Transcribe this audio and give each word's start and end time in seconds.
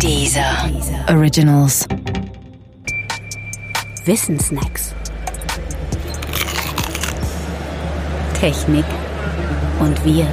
Dieser 0.00 0.70
Originals. 1.08 1.86
Wissensnacks. 4.04 4.94
Technik 8.34 8.84
und 9.80 10.04
wir. 10.04 10.26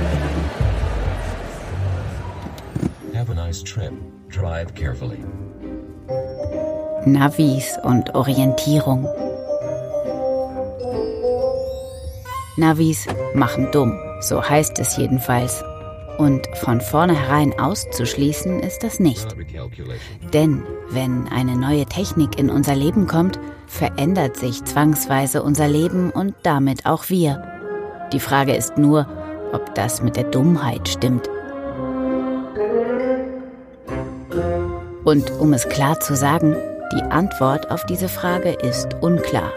Have 3.16 3.32
a 3.32 3.36
nice 3.36 3.64
trip. 3.64 3.94
Drive 4.30 4.74
carefully. 4.76 5.24
Navis 7.06 7.78
und 7.84 8.14
Orientierung. 8.14 9.08
Navis 12.58 13.08
machen 13.34 13.70
dumm, 13.72 13.98
so 14.20 14.44
heißt 14.44 14.80
es 14.80 14.98
jedenfalls. 14.98 15.64
Und 16.22 16.46
von 16.54 16.82
vornherein 16.82 17.60
auszuschließen 17.60 18.60
ist 18.60 18.84
das 18.84 19.00
nicht. 19.00 19.36
Denn 20.36 20.62
wenn 20.92 21.28
eine 21.30 21.58
neue 21.58 21.88
Technik 21.88 22.38
in 22.38 22.52
unser 22.52 22.76
Leben 22.76 23.08
kommt, 23.08 23.40
verändert 23.66 24.38
sich 24.38 24.64
zwangsweise 24.64 25.42
unser 25.42 25.68
Leben 25.68 26.12
und 26.12 26.36
damit 26.44 26.86
auch 26.86 27.10
wir. 27.10 27.42
Die 28.14 28.20
Frage 28.20 28.54
ist 28.54 28.78
nur, 28.78 29.08
ob 29.52 29.74
das 29.74 30.04
mit 30.04 30.16
der 30.16 30.26
Dummheit 30.26 30.90
stimmt. 30.90 31.28
Und 35.04 35.32
um 35.40 35.54
es 35.54 35.68
klar 35.70 36.00
zu 36.02 36.16
sagen, 36.16 36.56
die 36.94 37.02
Antwort 37.02 37.72
auf 37.72 37.84
diese 37.88 38.10
Frage 38.10 38.52
ist 38.52 38.90
unklar. 39.02 39.52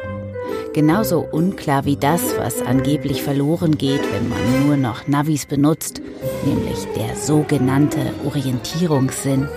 Genauso 0.74 1.20
unklar 1.20 1.84
wie 1.84 1.96
das, 1.96 2.36
was 2.36 2.60
angeblich 2.60 3.22
verloren 3.22 3.78
geht, 3.78 4.02
wenn 4.12 4.28
man 4.28 4.66
nur 4.66 4.76
noch 4.76 5.06
Navis 5.06 5.46
benutzt, 5.46 6.02
nämlich 6.44 6.86
der 6.96 7.16
sogenannte 7.16 8.12
Orientierungssinn. 8.24 9.48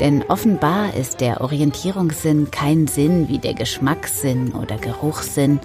Denn 0.00 0.24
offenbar 0.28 0.94
ist 0.94 1.20
der 1.20 1.42
Orientierungssinn 1.42 2.50
kein 2.50 2.86
Sinn 2.86 3.28
wie 3.28 3.38
der 3.38 3.54
Geschmackssinn 3.54 4.52
oder 4.52 4.76
Geruchssinn. 4.78 5.60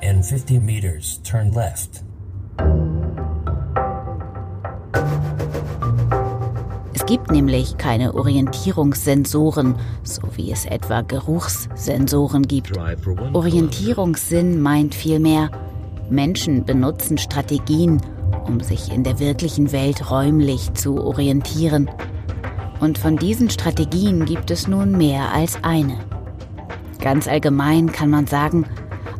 In 0.00 0.22
50 0.22 0.62
meters, 0.62 1.20
turn 1.22 1.52
left. 1.52 2.05
Es 7.06 7.12
gibt 7.12 7.30
nämlich 7.30 7.78
keine 7.78 8.16
Orientierungssensoren, 8.16 9.76
so 10.02 10.22
wie 10.34 10.50
es 10.50 10.64
etwa 10.64 11.02
Geruchssensoren 11.02 12.42
gibt. 12.42 12.76
Orientierungssinn 13.32 14.60
meint 14.60 14.92
vielmehr, 14.92 15.52
Menschen 16.10 16.64
benutzen 16.64 17.16
Strategien, 17.16 18.00
um 18.48 18.58
sich 18.58 18.92
in 18.92 19.04
der 19.04 19.20
wirklichen 19.20 19.70
Welt 19.70 20.10
räumlich 20.10 20.74
zu 20.74 21.00
orientieren. 21.00 21.88
Und 22.80 22.98
von 22.98 23.16
diesen 23.16 23.50
Strategien 23.50 24.24
gibt 24.24 24.50
es 24.50 24.66
nun 24.66 24.98
mehr 24.98 25.32
als 25.32 25.62
eine. 25.62 26.00
Ganz 27.00 27.28
allgemein 27.28 27.92
kann 27.92 28.10
man 28.10 28.26
sagen, 28.26 28.66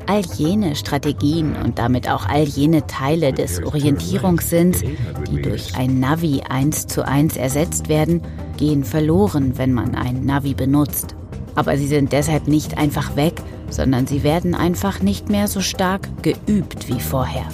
all 0.07 0.23
jene 0.37 0.77
Strategien 0.77 1.57
und 1.57 1.79
damit 1.79 2.09
auch 2.09 2.27
all 2.27 2.45
jene 2.45 2.87
Teile 2.87 3.33
des 3.33 3.63
Orientierungssinns, 3.63 4.83
die 5.31 5.43
durch 5.43 5.77
ein 5.77 6.01
Navi 6.01 6.43
eins 6.49 6.87
zu 6.87 7.07
eins 7.07 7.37
ersetzt 7.37 7.89
werden, 7.89 8.23
gehen 8.57 8.85
verloren, 8.85 9.59
wenn 9.59 9.73
man 9.73 9.95
ein 9.95 10.25
Navi 10.25 10.55
benutzt. 10.55 11.15
Aber 11.55 11.77
sie 11.77 11.87
sind 11.87 12.13
deshalb 12.13 12.49
nicht 12.49 12.77
einfach 12.79 13.17
weg, 13.17 13.35
sondern 13.71 14.07
sie 14.07 14.23
werden 14.23 14.55
einfach 14.55 15.01
nicht 15.01 15.29
mehr 15.29 15.49
so 15.49 15.61
stark 15.61 16.09
geübt 16.23 16.89
wie 16.89 17.01
vorher. 17.01 17.49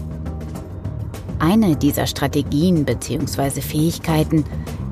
Eine 1.38 1.76
dieser 1.76 2.06
Strategien 2.06 2.84
bzw. 2.84 3.60
Fähigkeiten 3.60 4.44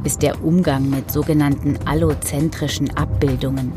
ist 0.02 0.22
der 0.22 0.42
Umgang 0.42 0.88
mit 0.88 1.10
sogenannten 1.10 1.78
allozentrischen 1.86 2.96
Abbildungen. 2.96 3.72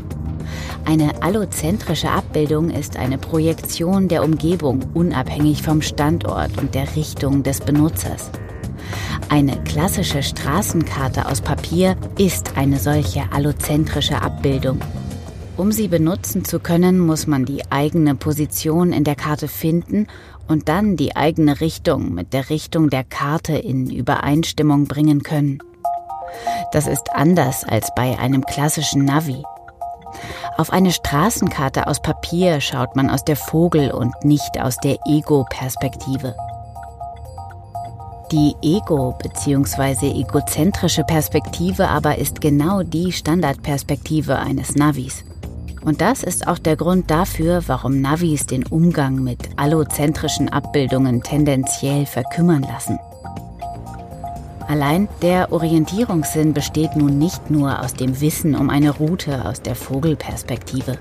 Eine 0.86 1.22
allozentrische 1.22 2.10
Abbildung 2.10 2.70
ist 2.70 2.96
eine 2.96 3.16
Projektion 3.16 4.08
der 4.08 4.22
Umgebung 4.22 4.80
unabhängig 4.92 5.62
vom 5.62 5.80
Standort 5.80 6.58
und 6.58 6.74
der 6.74 6.94
Richtung 6.94 7.42
des 7.42 7.60
Benutzers. 7.60 8.30
Eine 9.30 9.56
klassische 9.64 10.22
Straßenkarte 10.22 11.26
aus 11.26 11.40
Papier 11.40 11.96
ist 12.18 12.56
eine 12.56 12.78
solche 12.78 13.24
allozentrische 13.32 14.20
Abbildung. 14.20 14.78
Um 15.56 15.72
sie 15.72 15.88
benutzen 15.88 16.44
zu 16.44 16.60
können, 16.60 16.98
muss 16.98 17.26
man 17.26 17.44
die 17.46 17.62
eigene 17.70 18.14
Position 18.14 18.92
in 18.92 19.04
der 19.04 19.14
Karte 19.14 19.48
finden 19.48 20.06
und 20.48 20.68
dann 20.68 20.96
die 20.96 21.16
eigene 21.16 21.60
Richtung 21.60 22.12
mit 22.12 22.32
der 22.34 22.50
Richtung 22.50 22.90
der 22.90 23.04
Karte 23.04 23.56
in 23.56 23.88
Übereinstimmung 23.88 24.84
bringen 24.84 25.22
können. 25.22 25.60
Das 26.72 26.86
ist 26.86 27.14
anders 27.14 27.64
als 27.64 27.88
bei 27.94 28.18
einem 28.18 28.44
klassischen 28.44 29.04
Navi. 29.04 29.42
Auf 30.56 30.70
eine 30.70 30.92
Straßenkarte 30.92 31.88
aus 31.88 32.00
Papier 32.00 32.60
schaut 32.60 32.94
man 32.94 33.10
aus 33.10 33.24
der 33.24 33.34
Vogel- 33.34 33.90
und 33.90 34.14
nicht 34.24 34.60
aus 34.60 34.76
der 34.76 34.98
Ego-Perspektive. 35.04 36.36
Die 38.30 38.54
Ego- 38.62 39.16
bzw. 39.20 40.20
egozentrische 40.20 41.02
Perspektive 41.02 41.88
aber 41.88 42.18
ist 42.18 42.40
genau 42.40 42.82
die 42.82 43.10
Standardperspektive 43.10 44.38
eines 44.38 44.76
Navis. 44.76 45.24
Und 45.82 46.00
das 46.00 46.22
ist 46.22 46.46
auch 46.46 46.58
der 46.58 46.76
Grund 46.76 47.10
dafür, 47.10 47.62
warum 47.66 48.00
Navis 48.00 48.46
den 48.46 48.64
Umgang 48.64 49.16
mit 49.16 49.40
allozentrischen 49.56 50.48
Abbildungen 50.48 51.22
tendenziell 51.22 52.06
verkümmern 52.06 52.62
lassen. 52.62 52.98
Allein 54.68 55.08
der 55.22 55.52
Orientierungssinn 55.52 56.54
besteht 56.54 56.96
nun 56.96 57.18
nicht 57.18 57.50
nur 57.50 57.80
aus 57.80 57.94
dem 57.94 58.20
Wissen 58.20 58.54
um 58.54 58.70
eine 58.70 58.90
Route 58.90 59.44
aus 59.44 59.60
der 59.60 59.74
Vogelperspektive. 59.74 60.98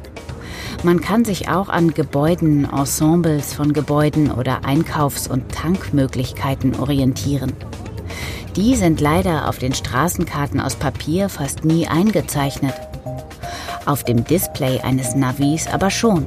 Man 0.83 0.99
kann 0.99 1.23
sich 1.23 1.49
auch 1.49 1.69
an 1.69 1.93
Gebäuden, 1.93 2.67
Ensembles 2.69 3.53
von 3.53 3.71
Gebäuden 3.71 4.31
oder 4.31 4.65
Einkaufs- 4.65 5.27
und 5.27 5.49
Tankmöglichkeiten 5.51 6.75
orientieren. 6.79 7.53
Die 8.55 8.75
sind 8.75 9.01
leider 9.01 9.47
auf 9.47 9.57
den 9.57 9.73
Straßenkarten 9.73 10.59
aus 10.59 10.75
Papier 10.75 11.29
fast 11.29 11.63
nie 11.63 11.87
eingezeichnet. 11.87 12.73
Auf 13.85 14.03
dem 14.03 14.23
Display 14.23 14.79
eines 14.81 15.15
Navis 15.15 15.67
aber 15.67 15.89
schon. 15.89 16.25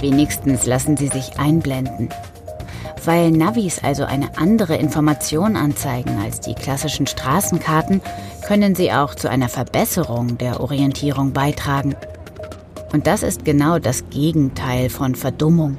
Wenigstens 0.00 0.66
lassen 0.66 0.96
sie 0.96 1.08
sich 1.08 1.38
einblenden. 1.38 2.08
Weil 3.04 3.30
Navis 3.32 3.80
also 3.82 4.04
eine 4.04 4.38
andere 4.38 4.76
Information 4.76 5.56
anzeigen 5.56 6.20
als 6.22 6.40
die 6.40 6.54
klassischen 6.54 7.06
Straßenkarten, 7.06 8.00
können 8.46 8.74
sie 8.74 8.92
auch 8.92 9.14
zu 9.14 9.28
einer 9.28 9.48
Verbesserung 9.48 10.38
der 10.38 10.60
Orientierung 10.60 11.32
beitragen. 11.32 11.96
Und 12.92 13.06
das 13.06 13.22
ist 13.22 13.44
genau 13.44 13.78
das 13.78 14.04
Gegenteil 14.10 14.90
von 14.90 15.14
Verdummung. 15.14 15.78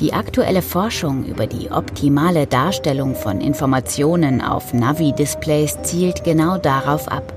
Die 0.00 0.12
aktuelle 0.12 0.60
Forschung 0.62 1.24
über 1.24 1.46
die 1.46 1.70
optimale 1.70 2.46
Darstellung 2.46 3.14
von 3.14 3.40
Informationen 3.40 4.42
auf 4.42 4.74
Navi-Displays 4.74 5.78
zielt 5.82 6.22
genau 6.22 6.58
darauf 6.58 7.08
ab. 7.08 7.32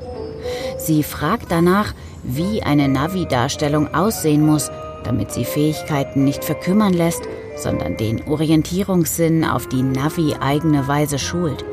Sie 0.78 1.04
fragt 1.04 1.52
danach, 1.52 1.94
wie 2.24 2.62
eine 2.62 2.90
Navi-Darstellung 2.90 3.94
aussehen 3.94 4.46
muss, 4.46 4.72
damit 5.04 5.32
sie 5.32 5.46
Fähigkeiten 5.46 6.24
nicht 6.24 6.44
verkümmern 6.44 6.94
lässt 6.94 7.24
sondern 7.60 7.98
den 7.98 8.26
Orientierungssinn 8.28 9.44
auf 9.46 9.68
die 9.68 9.84
Navi-eigene 9.84 10.88
Weise 10.88 11.20
schult. 11.20 11.66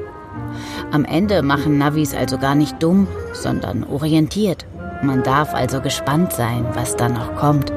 Am 0.93 1.05
Ende 1.05 1.43
machen 1.43 1.79
Navis 1.79 2.15
also 2.15 2.39
gar 2.39 2.55
nicht 2.55 2.83
dumm, 2.83 3.07
sondern 3.33 3.85
orientiert. 3.85 4.67
Man 5.03 5.23
darf 5.23 5.55
also 5.55 5.81
gespannt 5.81 6.33
sein, 6.33 6.67
was 6.75 6.97
da 6.97 7.09
noch 7.09 7.37
kommt. 7.37 7.73